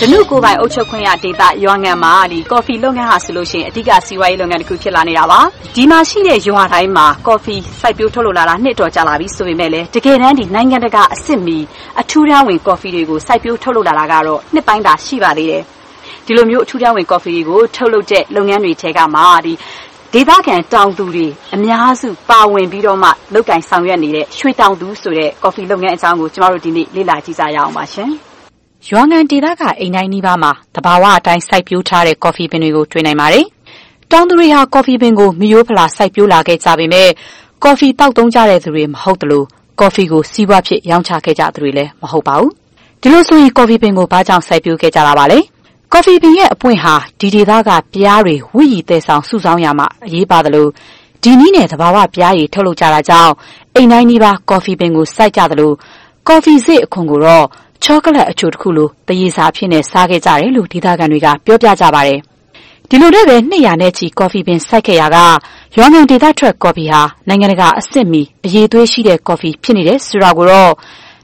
[0.00, 5.40] ဓနုကိုယ်ပိုင်အုပ်ချုပ်ခွင့်ရဒေသရွာငံမှာဒီကော်ဖီလုပ်ငန်းဟာဆိုလို့ရှိရင်အဓိကစီးပွားရေးလုပ်ငန်းတစ်ခုဖြစ်လာနေတာပါ
[5.76, 11.58] ဒီမှာရှိတဲ့ရွာတိုင်းမှာကော်ဖီစိုက်ပျိုးထုတ်လုပ်လာတာနှစ်တော်ကြာလာပြီဆိုပေမဲ့လည်းတကယ်တမ်းဒီနိုင်ငံတကာအစ်စ်မီ
[12.00, 15.62] အထူးတန်းဝင်ကော်ဖီတွေကိုစိုက်ပျိုးထုတ်လုပ်လာတာကတော့နှစ်ပိုင်းသာရှိပါသေးတယ်
[16.26, 19.52] ဒီလိုမျိုးအထူးတန်းဝင်ကော်ဖီတွေကိုထုတ်လုပ်တဲ့လုပ်ငန်းတွေထဲကမှဒီ
[20.18, 28.10] ဒေသခံတောင်သူတွေအများစုပါဝင်ပြီးတော့မှလုပ်ကင်ဆောင်ရွက်နေတဲ့ရွှေတောင်သူဆိုတဲ့ကော်ဖီလုပ်ငန်းအကြောင်းကိုကျမတို့ဒီနေ့လေ့လာကြည့်ကြရအောင်ပါရှင်။
[28.88, 33.44] ရွာငံဒေသကအိမ်တိုင်းနီးပါးမှာတဘာဝအတိုင်းစိုက်ပျိုးထားတဲ့ကော်ဖီပင်တွေကိုတွေ့နိုင်ပါတယ်။
[34.12, 37.08] တောင်သူတွေဟာကော်ဖီပင်ကိုမရိုးဖလာစိုက်ပျိုးလာခဲ့ကြပေမဲ့
[37.64, 39.44] ကော်ဖီတောက်သုံးကြတဲ့သူတွေမဟုတ်သလို
[39.80, 42.50] ကော်ဖီကိုစီးပွားဖြစ်ရောင်းချခဲ့ကြသူတွေလည်းမဟုတ်ပါဘူး။
[43.02, 45.40] ဒီလိုဆိုရင်ကော်ဖီပင်ကိုဘာကြောင့်စိုက်ပျိုးခဲ့ကြတာပါလဲ။
[45.96, 50.66] ကော်ဖီပင်ရဲ့အပွင့်ဟာ ဒီဒေသက ပြားတွေဝိရီတဲ့ဆောင် စုဆောင်းရမှာ အရေးပါသလို
[51.22, 53.32] ဒီနည်းနဲ့ သဘာဝပြားရည် ထုတ်လုပ်ကြတာကြောင့်
[53.74, 55.72] အိမ်တိုင်းနီးပါး ကော်ဖီပင်ကို စိုက်ကြသလို
[56.28, 57.46] ကော်ဖီစိတ်အခွန်ကိုတော့
[57.84, 62.18] ချောကလက် အချိုတစ်ခုလိုတရေစာဖြစ်နေစားခဲ့ကြတယ်လို့ ဒေသခံတွေက ပြောပြကြပါတယ်။
[62.88, 65.18] ဒီလိုနဲ့ပဲ200နဲ့ချီ ကော်ဖီပင်စိုက်ခဲ့ရာက
[65.76, 70.72] ရွာငံဒေသထွက် ကော်ဖီဟာ နိုင်ငံတကာအဆင့်မီ အရေးသွေးရှိတဲ့ ကော်ဖီ ဖြစ်နေတယ်ဆိုတာကိုတော့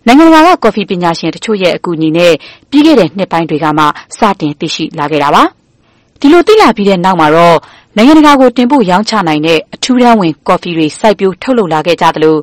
[0.07, 2.33] နိုင်ငံတကာက ကော်ဖီပညာရှင်တချို့ရဲ့ အကူအညီနဲ့
[2.71, 3.85] ပြီးခဲ့တဲ့နှစ်ပိုင်းတွေကမှ
[4.17, 5.43] စတင်သိရှိလာခဲ့တာပါ။
[6.21, 7.57] ဒီလိုသိလာပြီးတဲ့နောက်မှာတော့
[7.97, 12.37] နိုင်ငံတကာကို တင်ပို့ရောင်းချနိုင်တဲ့ အထူးတန်းဝင် ကော်ဖီတွေ စိုက်ပျိုး ထုတ်လုပ်လာခဲ့ကြသလို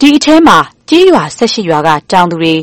[0.00, 0.58] ဒီအထဲမှာ
[0.90, 2.54] ကြေးရွာ ၁၈ ရွာက တောင်သူတွေ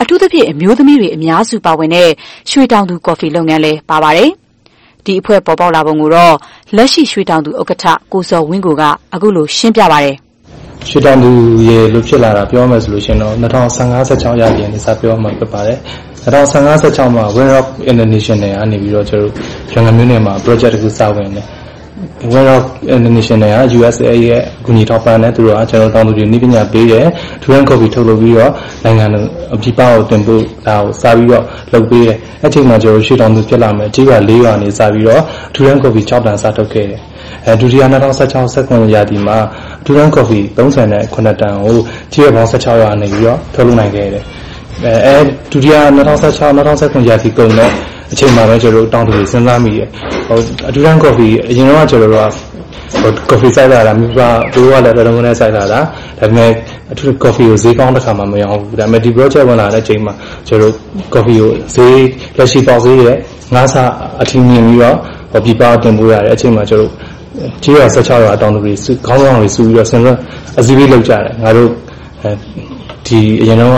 [0.00, 2.08] အထူးသဖြင့် အမျိုးသမီးတွေ အများစုပါဝင်တဲ့
[2.50, 4.30] ရွှေတောင်သူ ကော်ဖီလုပ်ငန်းလည်း ပါပါတယ်။
[5.04, 6.34] ဒီအဖွဲ့ ပေါ်ပေါက်လာပုံကိုတော့
[6.76, 8.82] လက်ရှိ ရွှေတောင်သူဥက္ကဋ္ဌ ကိုစောဝင်းကိုက
[9.14, 10.16] အခုလို ရှင်းပြပါတယ်။
[10.88, 11.30] ရွှေတောင်သူ
[11.68, 15.78] ရေလို့ဖြစ်လာတာပြောမယ်ဆိုလို့ရှိရင်တော့2015-16ရာသီကနေစပြောမှဖြစ်ပါတယ်။
[16.24, 19.34] 2015-16မှာ Wind Rock International ကနေပြီးတော့ကျွန်တော်တို့
[19.72, 21.46] ရန်ကုန်မြို့နယ်မှာ project တစ်ခုစဝင်တယ်။
[22.32, 22.62] World of
[22.96, 27.06] International က USA ရဲ့အကူအညီထောက်ပံ့တဲ့သူတို့ကကျွန်တော်တောင်းသူတွေနည်းပညာပေးတယ်
[27.42, 28.52] ဒူရန်ကော်ပီထုတ်လုပ်ပြီးတော့
[28.84, 29.06] နိုင်ငံ
[29.54, 35.22] အပြပကိုတင်ပို့ဒါကိုစာပြီးတော့လုပ်ပေးတယ်အဲ့ချိန်မှာကျွန်တော်ရှေ့တောင်းသူဖြစ်လာမယ်ကြေးရွာ၄ရွာနေစာပြီးတော့
[35.54, 37.00] ဒူရန်ကော်ပီ6တန်စာထုတ်ခဲ့တယ်
[37.46, 37.82] အဲဒုတိယ
[38.18, 39.36] 2016 second ရာသီမှာ
[39.84, 41.76] ဒူရန်ကော်ပီ39တန်ကို
[42.12, 44.24] ကြေးရွာပေါင်း16ရွာနေပြီးတော့ထုတ်လုပ်နိုင်ခဲ့တယ်
[44.84, 45.16] အဲအဲ
[45.52, 47.70] ဒုတိယ2016 2019ရာသီကုန်တဲ့
[48.12, 49.88] အချိန်မှာပဲကျွန်တော်တို့တောင်းတတွေစဉ်းစားမိတယ်
[50.28, 50.38] ဟို
[50.68, 52.48] အတူတန်းကော်ဖီအရင်တော့ကျွန်တော်တို့က
[53.02, 54.20] ဟိုကော်ဖီစိုက်တာလားမိဘ
[54.54, 55.84] တို့ကလည်းတော်တော်များစိုက်တာလား
[56.18, 56.50] ဒါပေမဲ့
[56.92, 60.14] အထူးကော်ဖီကိုဈေးကောင်းတစ်ခါမှမရအောင်ဘူးဒါပေမဲ့ဒီ project ဝင်လာတဲ့အချိန်မှာ
[60.48, 62.04] ကျွန်တော်တို့ကော်ဖီကိုဈေး
[62.36, 63.16] လက်ရှိပေါက်ဈေးရဲ့
[63.54, 63.74] ငါးဆ
[64.22, 64.96] အထီးမြင်ပြီးတော့
[65.32, 66.92] ဟိုပြပတင်ပို့ရတဲ့အချိန်မှာကျွန်တော်
[67.62, 68.72] ကြေးရ16ရာတောင်းတတွေ
[69.06, 70.18] ခေါင်းဆောင်တွေစုပြီးတော့စဉ်းစား
[70.60, 71.70] အစည်းအဝေးလုပ်ကြတယ်ငါတို့
[73.06, 73.72] ဒီအရင်တော့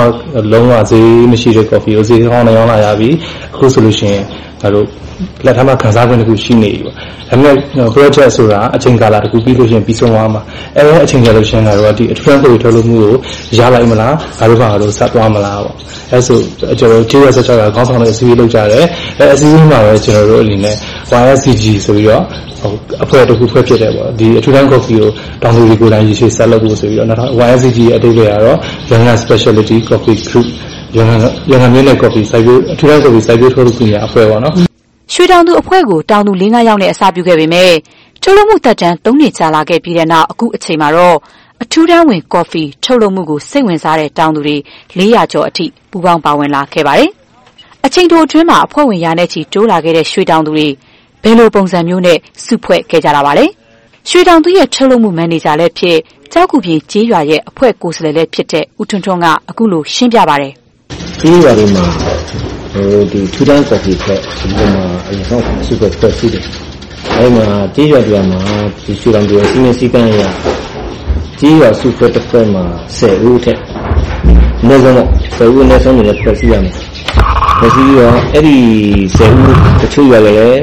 [0.52, 3.10] လုံးဝဈေးမရှိတဲ့ coffee ကိုဈေးကောင်းနဲ့ရောင်းလာရပြီ
[3.54, 4.24] အခုဆိုလို့ရှိရင်
[4.62, 4.86] ငါတို့
[5.46, 7.00] လက်ထမ်းမှာခံစား권တစ်ခုရှိနေပြီပေါ့ဒါ
[7.30, 7.54] ပေမဲ့
[7.94, 10.42] project ဆိုတာအချိန်ကာလတစ်ခုပြီးလို့ရှိရင်ပြီးဆုံးသွားမှာ
[10.76, 13.14] အဲအချိန်ကြာလို့ရှိရင်ငါတို့ကဒီအထူးကိုထုတ်လို့မှုကို
[13.58, 15.74] ရလိုက်မလားငါတို့ကငါတို့ဆက်သွားမလားပေါ့
[16.12, 16.38] အဲဆို
[16.78, 18.84] ကျွန်တော်တို့ကြေးရဆက်ချောက်ရခေါင်းဆောင်တဲ့အစည်းအဝေးလုပ်ကြတယ်
[19.18, 20.76] အဲအစည်းအဝေးမှာပဲကျွန်တော်တို့အနေနဲ့
[21.22, 22.24] YSCG ဆိုပြီးတော့
[23.04, 25.08] အဖွဲ့တစ်ခုဖွဲ့ဖြစ်တယ်ပေါ့ဒီအထူးတန်းကော်ဖီကို
[25.42, 28.58] တောင်သူတွေကိုယ်တိုင်ရေရှည်ဆက်လုပ်ဖို့ဆိုပြီးတော့နောက် YSCG ရဲ့အတိတ်တွေကတော့
[28.90, 30.48] Younger Specialty Coffee Group
[30.96, 31.20] ရန်ကုန်
[31.50, 34.69] ရန်ကုန်မြို့နယ်ကော်ဖီစိုက်ပျိုးအထူးတန်းကော်ဖီစိုက်ပျိုးထုတ်လုပ်သူများအဖွဲ့ပေါ့နော်
[35.12, 37.72] ရွှေတောင်သူအဖွဲ့ကို တောင်သူ ၄၅ ယောက်နဲ့ အစပြုခဲ့ပေမဲ့
[38.22, 41.16] ထုတ်လုပ်မှုတက်တန်း ၃ နှစ် ကြာလာခဲ့ပြီးတဲ့နောက် အခုအချိန်မှာတော့
[41.62, 44.56] အထူးတန်းဝင် ကော်ဖီထုတ်လုပ်မှုကို စိတ်ဝင်စားတဲ့ တောင်သူတွေ
[44.98, 47.10] 400ကျော်အထိ ပူးပေါင်းပါဝင်လာခဲ့ပါတယ်။
[47.86, 50.68] အချိန်တိုအတွင်းမှာ အဖွဲ့ဝင် ရာနဲ့ချီ တိုးလာခဲ့တဲ့ ရွှေတောင်သူတွေ
[51.22, 53.44] ဘယ်လိုပုံစံမျိုးနဲ့ စုဖွဲ့ခဲ့ကြတာပါလဲ။
[54.08, 55.98] ရွှေတောင်သူရဲ့ ထုတ်လုပ်မှု မန်နေဂျာလည်းဖြစ်
[56.32, 60.52] ကြောက်ကူပြေကျေးရွာရဲ့ အဖွဲ့ကိုယ်စားလှယ်လည်းဖြစ်တဲ့ ဦးထွန်းထွန်းက အခုလို ရှင်းပြပါတယ်။
[61.20, 66.44] ကျေးရွာတွေမှာ ဟိုဒီထူတန်းကော်ဖီဖွဲ့ဒီမှာအရင်ဆုံးစုဖွဲ့ဖွဲ့ရှိတယ်။
[67.16, 68.40] အဲဒီမှာကျေးရွာတွေမှာ
[68.84, 70.22] ဒီရွှေတောင်သူရဲ့စီမံစည်းကမ်းအရ
[71.40, 72.64] ကျေးရွာစုဖွဲ့တစ်ဖွဲ့မှာ
[72.98, 73.58] 10ဦးထက်
[74.62, 75.08] အနည်းဆုံးတော့
[75.38, 76.74] 10ဦးအနည်းဆုံးနေဖွဲ့စည်းရမယ်။
[77.58, 78.56] ဖွဲ့စည်းပြီးတော့အဲ့ဒီ
[79.16, 80.60] 10ဦးတချို့ရွာလည်း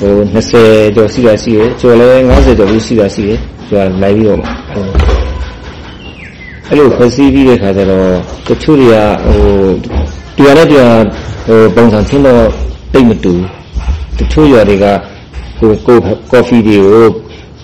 [0.00, 3.38] ဟို20ကျော်ရှိတာရှိတယ်ကျော်လဲ90ကျော်ရှိတာရှိတယ်
[3.68, 4.40] ကျော်လိုက်ပြီးတော့
[6.68, 8.08] အဲ့လိုဖွဲ့စည်းပြီးတဲ့ခါကျတော့
[8.48, 9.48] တချို့တွေကဟို
[10.36, 10.98] တရားနဲ့တရား
[11.50, 12.44] ဟိုပုံစံချင်းတော့
[12.92, 13.32] တိတ်မတူ
[14.18, 14.86] တချို့ရွာတွေက
[15.58, 15.96] ဟိုကို
[16.30, 17.06] ကော်ဖီတွေကို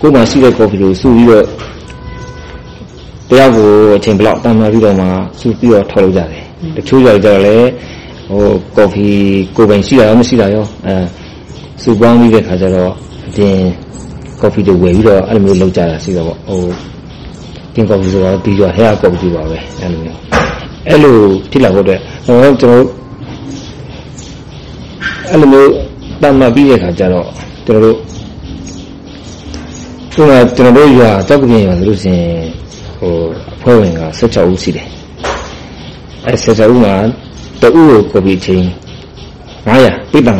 [0.00, 1.44] ကိုမှရှိတဲ့ကော်ဖီတွေကိုစုပြီးတော့
[3.28, 5.06] တရားကိုအချိန်ဘလောက်တန်မာပြီးတော့မှ
[5.40, 6.42] စုပြီးတော့ထော်လို့ကြတယ်
[6.76, 7.56] တချို့ရွာကြတော့လေ
[8.28, 8.42] ဟို
[8.76, 9.06] ကော်ဖီ
[9.56, 10.94] ကိုပိုင်ရှိတာရောမရှိတာရောအဲ
[11.82, 12.92] စုပေါင်းပြီးတဲ့ခါကျတော့
[13.28, 13.56] အပြင်
[14.40, 16.62] ကော်ဖီတွေဝယ်ပြီးတော့အဲ့လိုမျိုးလုပ်ကြတာရှိတော့ပေါ့ဟို
[17.74, 20.18] တင်ကော်ဖီဆိုတော့ဒီရွာဟဲကော်ဖီပါပဲအဲ့လိုမျိုး
[20.88, 21.16] အဲ့လို
[21.50, 23.03] ဖြစ်လာဖို့အတွက်ဟိုကျွန်တော်
[25.34, 25.72] အဲ့လိုမျိုး
[26.22, 27.26] တတ်မှတ်ပြီးတဲ့ခါကျတော့
[27.66, 27.96] ကျွန်တော်တို့
[30.12, 32.42] ဒီမှာကျွန်တော်တို့ရွာတောက်ကပြင်ရွာဆိုလို့ရှိရင်
[32.98, 33.14] ဟဟို
[33.54, 34.86] အဖွဲ့ဝင်က16ဦးရှိတယ်
[36.24, 36.94] အဲ16ဦးမှာ
[37.62, 38.64] တဦးကိုကော်ပီချင်း
[39.66, 40.30] 900ပိတ္တ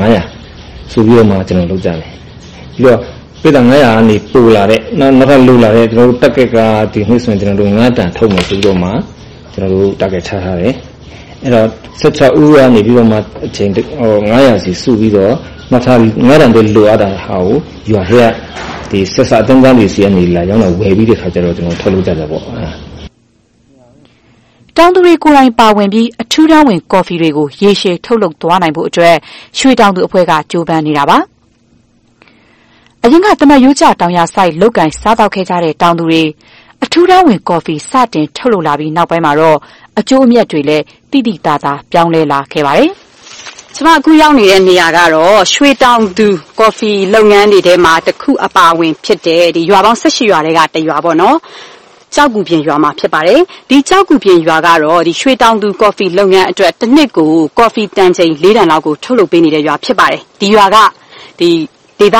[0.40, 2.98] 900ဆိုပြီးတော့မှကျွန်တော်လုပ်ကြတယ်ပြီးတော့
[3.42, 6.58] ပိတ္တ900ကနေပိုလာတဲ့နောက်နောက်ကလူလာတဲ့ကျွန်တော်တို့တက်ကက်က
[6.92, 8.90] ဒီနှစ်ဆိုရင်ကျွန်တော်တို့9တန်ထုတ်မယ်ဆိုပြီးတော့မှ
[9.52, 10.74] ကျွန်တော်တို့တက်ကက်ချထားတယ်
[11.44, 11.68] အဲ့တော့
[12.00, 13.84] 16ဦးကနေပြီးတော့မှအချိန်ဟို
[14.32, 15.34] 900စီစုပြီးတော့
[15.70, 17.56] မှတ်ထားပြီး9တန်တည်းလိုအပ်တာဟာကို
[17.90, 18.30] ရွာဟဲ့
[18.90, 22.66] ဒီဆက်စအသုံးသားတွေစီကနေလာရောက်တော့ဝယ်ပြီးတဲ့ခါကျတော့ကျွန်တော်ထုတ်လုပ်ကြတာပေါ့အဲ
[24.76, 29.16] တောင်သူတွေကိုယ်တိုင်ပါဝင်ပြီးအထူးတန်းဝင်ကော်ဖီတွေကိုရေရှည်ထုတ်လုပ်သွားနိုင်ဖို့အတွက်
[29.58, 31.18] ရွှေတောင်သူအဖွဲ့ကကြိုးပမ်းနေတာပါ
[33.04, 36.22] အရင်ကတမယိုးကျတောင်ရဆိုင်လုတ်ကန်စားတော့ခဲ့ကြတဲ့တောင်သူတွေ
[36.84, 39.58] အထူးတန်းဝင်ကော်ဖီစတင်ထုတ်လုပ်လာပြီးနောက်ပိုင်းမှာတော့
[39.98, 40.84] အကျိုးအမြတ်တွေလည်း
[41.14, 42.90] တိတိတသားပြောင်းလဲလာခဲ့ပါတယ်။
[43.74, 46.28] ကျွန်မအခုရောက်နေတဲ့နေရာကတော့ရွှေတောင်သူ
[46.58, 51.36] ကော်ဖီလုပ်ငန်းတွေထဲမှာတစ်ခုအပါဝင်ဖြစ်တဲ့ဒီရွာပေါင်း၁၈ရွာတွေကတရွာပေါ့နော်။
[52.14, 53.40] ကြောက်ကူပြင်ရွာမှာဖြစ်ပါတယ်။
[53.70, 60.76] ဒီကြောက်ကူပြင်ရွာကတော့ဒီရွှေတောင်သူကော်ဖီလုပ်ငန်းအတွက်တစ်နှစ်ကိုကော်ဖီတန်ချိန်၄တန်လောက်ကိုထုတ်လုပ်ပေးနေတဲ့ရွာဖြစ်ပါတယ်။ဒီရွာက
[61.38, 61.48] ဒီ
[62.00, 62.18] ဒေသ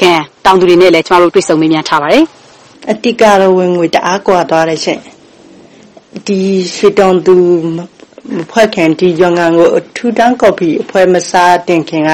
[0.00, 0.12] ခံ
[0.44, 2.24] တောင်သူတွေနဲ့လည်းကျွန်တော်တို့တွေ့ဆုံမေးမြန်းထားပါတယ်။
[2.90, 5.00] အတိကတော့ဝင်ငွေတအားကွာသွားတယ်ရှင်။
[6.26, 6.38] ဒီ
[6.74, 7.34] ရွှေတောင်သူ
[8.50, 12.10] ဖွဲ့ခင်ဒီရောင်ငံကိုထူတန်းကော်ဖီအဖွဲ့မစားတင်ခင်က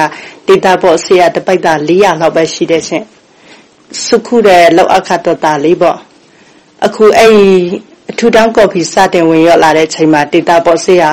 [0.47, 3.03] ဒေတာပေါ့ဆေးရတပိုက်တာ400လောက်ပဲရှိတယ်ရှင်
[4.05, 5.97] စုခုတဲ့လောက်အခတ်တော်တာလေးပေါ့
[6.85, 7.33] အခုအဲ့
[8.09, 11.03] အထူတန်းကော်ဖီစတင်ဝင်ရောက်လာတဲ့ချိန်မှာဒေတာပေါ့ဆေးရ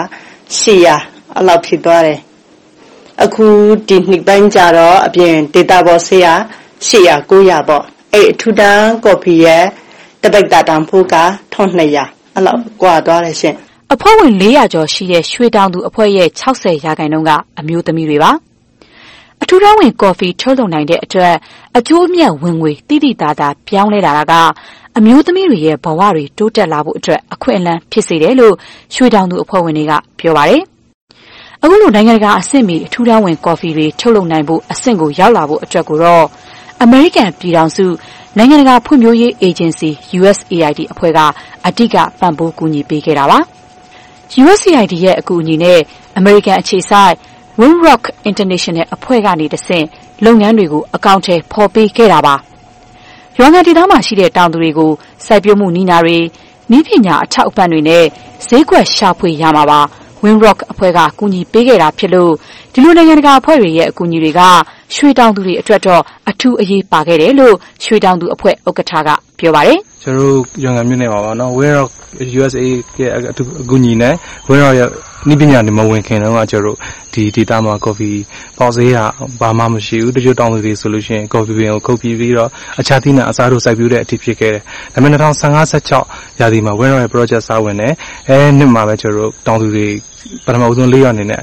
[0.61, 2.21] 800အလောက်ဖြစ်သွားတယ်
[3.23, 3.47] အခု
[3.89, 6.29] ဒီနှစ်ပိုင်းကြတော့အပြင်ဒေတာပေါ့ဆေးရ
[6.87, 9.65] 800 900ပေါ့အဲ့အထူတန်းကော်ဖီရဲ့
[10.23, 11.17] တပိုက်တာတန်ဖိုးက
[11.55, 13.57] 1200အဲ့လောက်ကွာသွားတယ်ရှင်
[13.95, 18.31] အဖွဲ့ဝင်400ကျော်ရှိတဲ့ ရွှေတောင်သူအဖွဲ့ရဲ့60ရာခိုင်နှုန်းက အမျိုးသမီးတွေပါ။
[19.43, 21.35] အထူးတန်းဝင် ကော်ဖီထုတ်လုပ်နိုင်တဲ့အတွက်
[21.79, 24.33] အကျိုးအမြတ် ဝင်ငွေတိတိသားသားပြောင်းလဲလာတာက
[24.99, 28.55] အမျိုးသမီးတွေရဲ့ ဘဝတွေ တိုးတက်လာဖို့အတွက် အခွင့်အလမ်း ဖြစ်စေတယ်လို့
[28.95, 30.63] ရွှေတောင်သူအဖွဲ့ဝင်တွေက ပြောပါတယ်။
[31.63, 36.25] အခုလို နိုင်ငံတကာအဆင့်မီ အထူးတန်းဝင် ကော်ဖီတွေ ထုတ်လုပ်နိုင်ဖို့အဆင့်ကို ရောက်လာဖို့အတွက်ကိုတော့
[36.83, 37.87] အမေရိကန်ပြည်ထောင်စု
[38.37, 39.89] နိုင်ငံတကာဖွံ့ဖြိုးရေးအေဂျင်စီ
[40.19, 41.19] USAID အဖွဲ့က
[41.67, 43.41] အဓိက ပံ့ပိုးကူညီပေးခဲ့တာပါ။
[44.43, 45.81] USAID ရဲ့အကူအညီနဲ့
[46.19, 47.15] အမေရိကန်အခြေစိုက်
[47.61, 49.87] Windrock International အဖွဲ့ကနေတဆင့်
[50.25, 52.37] လုပ်ငန်းတွေကို အကောင့်ထဲဖော်ပေးခဲ့တာပါ။
[53.39, 54.93] ရွာငံဒေသမှာရှိတဲ့ တောင်သူတွေကို
[55.27, 56.19] စိုက်ပျိုးမှုနီးနာတွေ
[56.77, 58.05] ဤပညာအထောက်အပံ့တွေနဲ့
[58.47, 59.81] ဈေးကွက်ရှာဖွေရမှာပါ
[60.23, 62.33] Windrock အဖွဲ့က ကူညီပေးခဲ့တာဖြစ်လို့
[62.73, 64.41] ဒီလို နိုင်ငံတကာအဖွဲ့တွေရဲ့ အကူအညီတွေက
[64.95, 67.55] ရွှေတောင်သူတွေအတွက်တော့ အထူးအရေးပါခဲ့တယ်လို့
[67.85, 69.09] ရွှေတောင်သူအဖွဲ့ ဥက္ကဋ္ဌက
[69.45, 71.91] ပြောပါတယ်။ကျွန်တော်တို့ရွာငံမြို့နယ်မှာပါနော် Windrock
[72.39, 72.65] USA
[73.01, 73.33] ရဲ့အ
[73.71, 74.15] ကူအညီနဲ့
[74.49, 74.89] Windrock ရဲ့
[75.29, 76.77] နိပညာတွေမဝင်ခင်တုန်းကကျွန်တော်တို့
[77.15, 78.19] ဒီဒေတာမှာ coffee
[78.59, 78.99] ပေါက်ဈေးက
[79.41, 82.51] ဘာမှမရှိဘူးတချို့တောင်သူတွေဆိုလို့ရှိရင် coffee ပင်ကိုခုတ်ပြီးပြီးတော့
[82.81, 84.63] အခြားသီးနှံအစားတို့စိုက်ပျိုးတဲ့အထိဖြစ်ခဲ့တယ်
[84.95, 87.93] ဒါပေမဲ့2015 16ရာသီမှာ Windrock ရဲ့ project စဝင်တယ်
[88.29, 89.87] အဲနှစ်မှာပဲကျွန်တော်တို့တောင်သူတွေ
[90.47, 91.43] ပထမဦးဆုံး၄ရောက်အနေနဲ့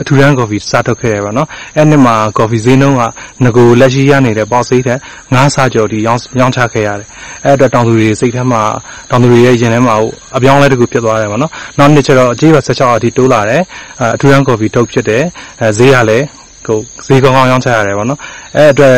[0.00, 1.46] အထူးတန်းကော်ဖီစားထုတ်ခဲ့ရပါတော့။
[1.76, 3.02] အဲ့နှစ်မှာကော်ဖီဈေးနှုန်းက
[3.44, 4.98] ငကိုလက်ရှိရနေတဲ့ပေါက်စိတ်တဲ့
[5.34, 7.08] ငါးဆကျော်ဒီရောင်းရောင်းချခဲ့ရတယ်။
[7.44, 8.62] အဲ့အတွက်တောင်သူတွေစိတ်ထဲမှာ
[9.10, 9.94] တောင်သူတွေရဲ့ရင်ထဲမှာ
[10.36, 13.62] အပြောင်းလဲတစ်ခုဖြစ်သွားတယ်ပေါ့နော်။နောက်နှစ်ကျတော့အကြီးပါ16အထိတိုးလာတယ်။
[14.14, 15.22] အထူးတန်းကော်ဖီထုတ်ဖြစ်တယ်။
[15.62, 16.24] အဲဈေးကလည်း
[16.66, 18.18] ဟိုဈေးကောင်းကောင်းရောင်းချရတယ်ပေါ့နော်။
[18.56, 18.94] အဲ့အတွက်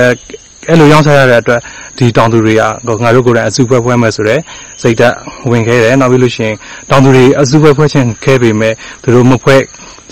[0.68, 1.60] အဲ့လိုရောင်းချရတဲ့အတွက်
[1.98, 2.62] ဒီတောင်သူတွေက
[3.02, 4.40] ငါတို့ကိုယ်တိုင်အစုဖွဲ့ဖွဲ့မယ်ဆိုတော့
[4.82, 5.14] စိတ်ဓာတ်
[5.50, 6.56] ဝင်ခဲ့တယ်နောက်ပြီးလို့ရှိရင်
[6.90, 9.60] တောင်သူတွေအစုဖွဲ့ဖွဲ့ခြင်းခဲ့ပေမဲ့သူတို့မဖွဲ့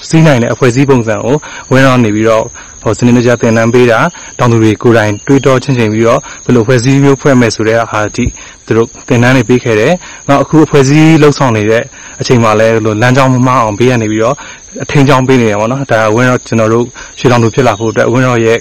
[0.08, 1.36] စီးနိုင်တဲ့အဖွဲ့အစည်းပုံစံကို
[1.70, 2.44] ဝင်းရောက်နေပြီးတော့
[2.82, 3.98] ဟိုစနစ်တကျသင်တန်းပေးတာ
[4.38, 8.24] တောင်သူတွေကိုယ်တိုင်တွေးတောချင်းချင်းပြီးတော့ဘယ်လိုဖွဲ့စည်းမျိုးဖွဲ့မယ်ဆိုတဲ့ဟာဒီ
[8.66, 9.92] သူတို့သင်တန်းတွေပေးခဲ့တယ်။
[10.28, 11.82] နောက်အခုအဖွဲ့အစည်းလှုပ်ဆောင်နေတဲ့
[12.20, 14.36] အချိန်မှာလည်းလမ်းကြောင်းမမအောင်ပေးရနေပြီးတော့
[14.82, 16.84] အထင်ကြောင်းပေးနေတယ်ပေါ့နော်။ဒါဝင်းရောက်ကျွန်တော်တို့
[17.18, 18.58] ရှေ့တောင်သူဖြစ်လာဖို့အတွက်ဝင်းရောက်ရဲ့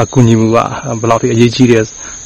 [0.00, 0.56] အကူအညီမှုက
[1.00, 1.84] ဘယ်လောက်ထိအရေးကြီးတယ်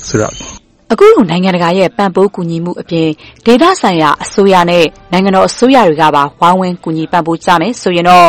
[0.09, 0.58] ဆိုတော့
[0.93, 3.09] အခုလို နိုင်ငံတကာရဲ့ ပံ့ပိုးကူညီမှုအပြင်
[3.47, 8.29] ဒေသဆိုင်ရာအစိုးရနဲ့ နိုင်ငံတော်အစိုးရတွေကပါ ဝိုင်းဝန်း ကူညီပံ့ပိုးကြမယ်ဆိုရင်တော့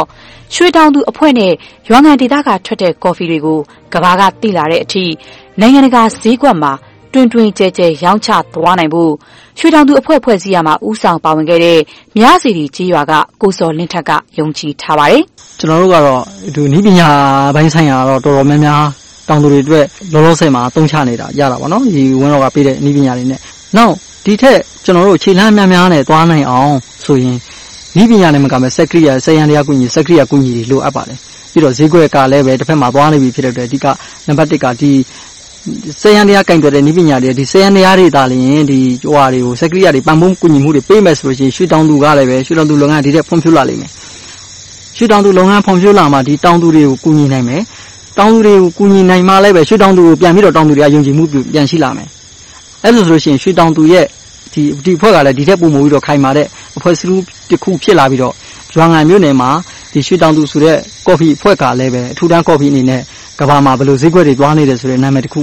[0.54, 1.54] ရွှေတောင်သူအဖွဲ့နဲ့
[1.90, 3.60] ရွာငံဒေသကထွက်တဲ့ ကော်ဖီတွေကို
[3.94, 5.06] ကဘာကတိလာတဲ့အထိ
[5.60, 6.74] နိုင်ငံတကာဈေးကွက်မှာ
[7.14, 9.12] တွင်တွင်ကျဲကျဲရောင်းချသွားနိုင်ဖို့
[9.60, 11.80] ရွှေတောင်သူအဖွဲ့ ဖွဲ့စည်းရမှာဥဆောင်ပါဝင်ခဲ့တဲ့
[12.18, 15.24] မြစီတီကြီးရွာက ကိုစော်လင်းထက်က ယုံကြည်ထားပါတယ်။
[15.60, 16.22] ကျွန်တော်တို့ကတော့
[16.56, 17.10] ဒီနီးပညာ
[17.56, 18.84] ပိုင်းဆိုင်ရာတော့ တော်တော်များများ
[19.30, 23.40] တောင်သူတွေအတွက်လောလောဆယ်မှာသုံးချနေတာရတာပေါ့နော်ဒီဝင်းတော်ကပေးတဲ့ဤပညာတွေနဲ့
[23.78, 23.94] နောက်
[24.26, 26.74] ဒီထက်ကျွန်တော်တို့ခြေလှမ်းများများနဲ့သွားနိုင်အောင်
[27.06, 27.38] ဆိုရင်
[28.02, 31.18] ဤပညာနဲ့မကမဲ့စက်ကရိယာဆက်ရန်တရားကုညီစက်ကရိယာကုညီတွေလိုအပ်ပါတယ်
[31.52, 33.86] ပြီးတော့ဈေးကွက်ကလည်းပဲတစ်ဖက်မှာသွားနေပြီဖြစ်တဲ့အတွက်အဓိက
[34.28, 34.92] နံပါတ်1ကဒီ
[36.02, 43.92] စေယံတရားကင်တွယ်တဲ့ဤပညာတွေဒီစေယံတရားတွေဒါလျင်ဒီဟိုဟာတွေကိုစက်ကရိယာတွေပံ့ပိုးကူညီမှုတွေပေးမယ်ဆိုလို့ရှိရင်ရွှေတောင်သူကလည်းပဲရွှေတောင်သူလုပ်ငန်းဒီတဲ့ဖွံ့ဖြိုးလာလိမ့်မယ်
[44.98, 47.62] ရွှေတောင်သူလုပ်ငန်းဖွံ့ဖြိုးလာမှဒီတောင်သူတွေကိုကူညီနိုင်မယ်
[48.20, 51.24] တောင်သူတွေကိုကူညီနိုင်မှလည်းပဲရွှေတောင်သူကိုပြန်ပြီးတော့တောင်သူတွေကယုံကြည်မှု
[51.54, 52.08] ပြန်ရှိလာမယ်။
[52.86, 54.06] အဲလိုဆိုလို့ရှိရင်ရွှေတောင်သူရဲ့
[54.54, 56.48] ဒီဒီဒီအဖွဲ့ကလည်းဒီထက်ပုံမှုပြီးတော့ခိုင်မာတဲ့
[56.78, 57.12] အဖွဲ့စည်း
[57.50, 58.34] တစ်ခုဖြစ်လာပြီးတော့
[58.76, 59.50] ရွာငံမြို့နယ်မှာ
[59.94, 63.02] ဒီရွှေတောင်သူဆိုတဲ့ကော်ဖီအဖွဲ့ကလည်းပဲအထူးတန်းကော်ဖီအနေနဲ့
[63.40, 65.42] ကဘာမှာဘယ်လိုဈေးကွက်တွေတွားနေတယ်ဆိုတဲ့နာမည်တစ်ခု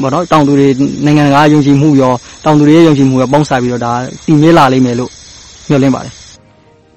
[0.00, 0.68] ပေါ့နော်တောင်သူတွေ
[1.04, 2.12] နိုင်ငံတကာယုံကြည်မှုရော
[2.44, 3.92] တောင်သူတွေရဲ့ယုံကြည်မှုရောပေါင်းစားပြီးတော့ဒါ
[4.26, 5.10] တည်မြဲလာလိမ့်မယ်လို့
[5.68, 6.21] မျှော်လင့်ပါတယ်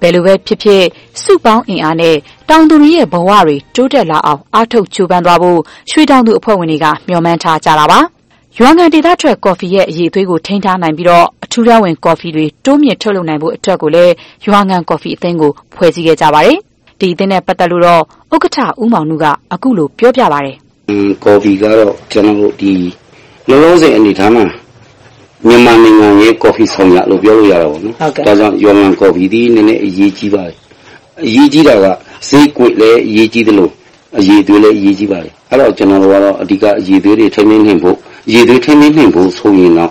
[0.00, 0.84] ဘယ်လိုပဲဖြစ်ဖြစ်
[1.22, 2.16] စုပေါင်းအင်အားနဲ့
[2.48, 5.60] တောင်သူတွေရဲ့ဘဝတွေ တိုးတက်လာအောင် အားထုတ်ကြိုးပမ်းသွားဖို့
[5.90, 8.00] ရွှေတောင်သူအဖွဲ့ဝင်တွေက မျှော်မှန်းထားကြတာပါ။
[8.58, 14.12] ရွာငံဒေသထွက် ကော်ဖီရဲ့ အရေးအသွေးကို ထိန်းထားနိုင်ပြီးတော့အထူးတန်းဝင် ကော်ဖီတွေ တိုးမြင့်ထုတ်လုပ်နိုင်ဖို့ အတွက်ကိုလည်း
[14.46, 16.58] ရွာငံကော်ဖီအသင်းကို ဖွဲ့စည်းခဲ့ကြပါတယ်။
[17.00, 18.02] ဒီအသင်းနဲ့ ပတ်သက်လို့တော့
[18.34, 20.56] ဥက္ကဋ္ဌ ဦးမောင်နုက အခုလို ပြောပြပါတယ်
[20.88, 22.72] အင်းကော်ဖီကတော့ကျွန်တော်တို့ဒီ
[23.48, 24.44] လုံးလုံးစိမ်အနေထားမှာ
[25.48, 30.56] မြန်မာနိုင်ငံရဲ့ကော်ဖီဆောင်ရလို့ပြောလို့ရတာပေါ့နော်ဟုတ်ကဲ့ဒါကြောင့်ယောမန်ကော်ဖီဒီနည်းနည်းအရေးကြီးပါတယ်
[31.26, 31.84] အရေးကြီးတာက
[32.28, 33.70] ဈေးကွက်လည်းအရေးကြီးသလို
[34.18, 37.96] အရေးသွေးလည်းအရေးကြီးပါတယ်အဲ့တော့ကျွန်တော်တို့ကတော့အဓိကအရေးသွေးတွေထိမ့်သိမ်းနိုင်ဖို့
[38.28, 39.90] အရေးသွေးထိမ့်သိမ်းနိုင်ဖို့ဆိုရင်တော့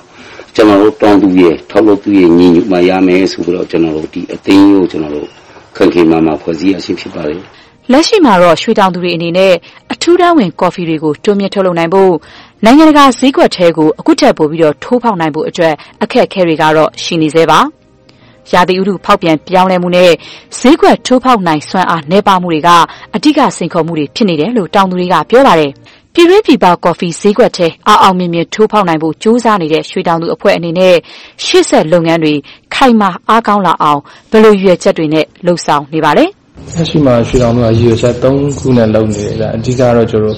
[0.56, 5.28] ကျွန်တော်တို့တောင်းသူရဲ့ထောက်လို့သူရဲ့ညီညွတ်မှရမယ်ဆိုပြီးတော့ကျွန်တော်တို့ဒီအသိဉာဏ်ကိုကျွန်တော်တို့
[5.76, 7.42] ခင်ခင်မာမာဖွဲ့စည်းရရှိဖြစ်ပါတယ်။
[7.92, 9.54] လက်ရှိမှာတော့ရွှေတောင်သူတွေအနေနဲ့
[9.94, 12.14] အထူးတန်းဝင်ကော်ဖီတွေကိုတိုးမြင့်ထုတ်လုပ်နိုင်ဖို့
[12.68, 17.60] နိုင်ငံတကာဈေးကွက်ထဲကို အခုထက်ပိုပြီးတော့ထိုးဖောက်နိုင်ဖို့အတွက် အခက်အခဲတွေကတော့ ရှိနေသေးပါ။
[18.52, 20.12] ရာသီဥတု ဖောက်ပြန်ပြောင်းလဲမှုနဲ့
[20.60, 22.70] ဈေးကွက်ထိုးဖောက်နိုင်စွမ်းအားနှဲပါမှုတွေက
[23.16, 25.72] အဓိက စိန်ခေါ်မှုတွေ ဖြစ်နေတယ်လို့ တောင်သူတွေက ပြောပါတယ်။
[26.14, 30.96] ပြည်တွင်းပြည်ပ ကော်ဖီဈေးကွက်ထဲ အောင်အောင်မြင်မြင် ထိုးဖောက်နိုင်ဖို့ ကြိုးစားနေတဲ့ ရွှေတောင်သူအဖွဲ့အနေနဲ့
[31.46, 32.34] ရှေ့ဆက်လုပ်ငန်းတွေ
[32.74, 34.00] ခိုင်မာအားကောင်းလာအောင်
[34.32, 40.38] ဘယ်လိုရွေးချက်တွေနဲ့လှုပ်ဆောင်နေပါလဲ။ လက်ရှိမှာရွှေတောင်တို့ကရည်ရွယ်ချက်၃ခုနဲ့လုပ်နေတယ်ဒါအဓိကတော့ကျွန်တော်တို့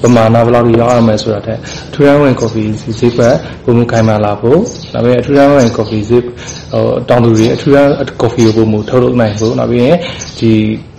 [0.00, 1.58] ဟိုပမာဏဘယ်လောက်ကြီးရောက်ရမယ်ဆိုတာတဲ့
[1.92, 2.62] ထူရန်ဝင်ကော်ဖီ
[2.98, 4.58] ဈေးကွက်ပုံမှုခိုင်မာလာဖို့
[4.92, 7.88] နောက်ပြီးအထူရန်ဝင်ကော်ဖီဈေးဟိုတောင်သူတွေအထူရန်
[8.20, 9.96] ကော်ဖီကိုပုံမှုထုတ်လုပ်နိုင်ဖို့နောက်ပြီးရင်
[10.38, 10.50] ဒီ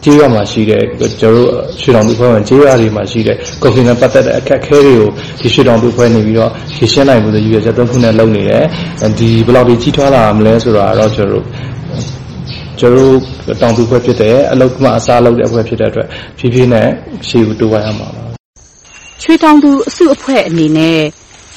[0.04, 1.50] ကြေးရွာမှာရှိတဲ့ကျွန်တော်တို့
[1.82, 5.10] ရွှေတောင်သူဖွဲ့ဝင်ကြေးရွာတွေမှာရှိတဲ့ကော်ဖီနဲ့ပတ်သက်တဲ့အခက်အခဲတွေကို
[5.42, 8.64] ဒီရွှေတောင်သူဖွဲ့နေပြီးတော့ဖြေရှင်းနိုင်ဖို့ဆိုရည်ရွယ်ချက်၃ခုနဲ့လုပ်နေတယ်
[9.20, 11.46] ဒီဘယ်လောက်ကြီးကြီးထွားလာမလဲဆိုတာတော့ကျွန်တော်တို့
[12.79, 16.07] ကျွန်တော်တို့တောင်သူဖွဲ့ဖြစ်တဲ့အလုတ်ကမှအစားလုပ်တဲ့အဖွဲ့ဖြစ်တဲ့အတွက်
[16.38, 16.88] ဖြည်းဖြည်းနဲ့
[17.27, 18.27] ရှေ့ကိုတိုးသွားရမှာပါ
[19.22, 21.01] ရွှေတောင်သူအစုအဖွဲ့အနေနဲ့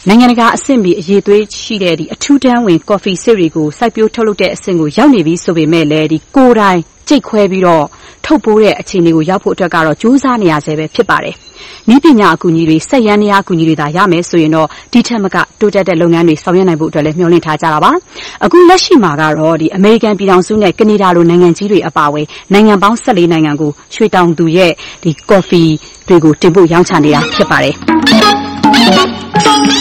[0.09, 6.81] နိုင်ငံတကာအဆင့်မီအရေးသွေးရှိတဲ့ဒီအထူးတန်းဝင်ကော်ဖီစစ်တွေကိုစိုက်ပျိုးထုတ်လုပ်တဲ့အဆင့်ကိုရောက်နေပြီဆိုပေမဲ့လည်းဒီကိုယ်တိုင်
[7.11, 7.85] ကြိတ်ခွဲပြီးတော့
[8.25, 11.35] ထုတ်ပိုးတဲ့ အခြေအနေကို ရောက်ဖို့အတွက်ကတော့ ကြိုးစားနေရဆဲပဲဖြစ်ပါတယ်။
[11.95, 17.93] ဤပညာအကူအညီတွေ စက်ရန်တရား အကူအညီတွေသာ ရမယ်ဆိုရင်တော့ ဒီထက်မက တိုးတက်တဲ့ လုပ်ငန်းတွေ ဆောင်ရွက်နိုင်ဖို့အတွက်လည်း မျှော်လင့်ထားကြတာပါ။
[18.45, 25.63] အခုလက်ရှိမှာကတော့ဒီအမေရိကန်ပြည်ထောင်စုနဲ့ ကနေဒါလို နိုင်ငံကြီးတွေ အပါအဝင် နိုင်ငံပေါင်း14နိုင်ငံကို ရွှေတောင်သူရဲ့ဒီကော်ဖီ
[26.09, 27.75] တွေကို တင်ပို့ရောင်းချနေတာ ဖြစ်ပါတယ်။